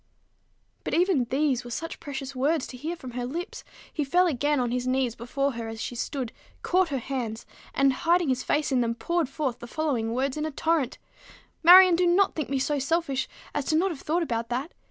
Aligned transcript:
But 0.83 0.95
even 0.95 1.25
these 1.25 1.63
were 1.63 1.69
such 1.69 1.99
precious 1.99 2.35
words 2.35 2.65
to 2.65 2.75
hear 2.75 2.95
from 2.95 3.11
her 3.11 3.23
lips! 3.27 3.63
He 3.93 4.03
fell 4.03 4.25
again 4.25 4.59
on 4.59 4.71
his 4.71 4.87
knees 4.87 5.13
before 5.13 5.51
her 5.51 5.67
as 5.67 5.79
she 5.79 5.93
stood, 5.93 6.31
caught 6.63 6.89
her 6.89 6.97
hands, 6.97 7.45
and, 7.75 7.93
hiding 7.93 8.29
his 8.29 8.41
face 8.41 8.71
in 8.71 8.81
them, 8.81 8.95
poured 8.95 9.29
forth 9.29 9.59
the 9.59 9.67
following 9.67 10.11
words 10.15 10.37
in 10.37 10.45
a 10.47 10.49
torrent, 10.49 10.97
"Marion, 11.61 11.95
do 11.95 12.07
not 12.07 12.33
think 12.33 12.49
me 12.49 12.57
so 12.57 12.79
selfish 12.79 13.27
as 13.53 13.71
not 13.73 13.89
to 13.89 13.93
have 13.93 14.01
thought 14.01 14.23
about 14.23 14.49
that. 14.49 14.73